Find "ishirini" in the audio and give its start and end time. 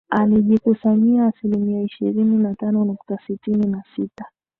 1.81-2.37